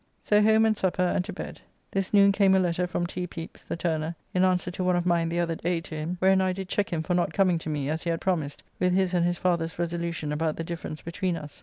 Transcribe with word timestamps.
So 0.23 0.41
home 0.41 0.65
and 0.65 0.75
supper 0.75 1.03
and 1.03 1.23
to 1.25 1.31
bed. 1.31 1.61
This 1.91 2.11
noon 2.11 2.31
came 2.31 2.55
a 2.55 2.59
letter 2.59 2.87
from 2.87 3.05
T. 3.05 3.27
Pepys, 3.27 3.65
the 3.65 3.75
turner, 3.77 4.15
in 4.33 4.43
answer 4.43 4.71
to 4.71 4.83
one 4.83 4.95
of 4.95 5.05
mine 5.05 5.29
the 5.29 5.39
other 5.39 5.53
day 5.53 5.79
to 5.79 5.95
him, 5.95 6.15
wherein 6.17 6.41
I 6.41 6.53
did 6.53 6.69
cheque 6.69 6.91
him 6.91 7.03
for 7.03 7.13
not 7.13 7.33
coming 7.33 7.59
to 7.59 7.69
me, 7.69 7.87
as 7.87 8.01
he 8.01 8.09
had 8.09 8.19
promised, 8.19 8.63
with 8.79 8.93
his 8.95 9.13
and 9.13 9.23
his 9.23 9.37
father's 9.37 9.75
resolucion 9.77 10.31
about 10.31 10.55
the 10.57 10.63
difference 10.63 11.03
between 11.03 11.37
us. 11.37 11.59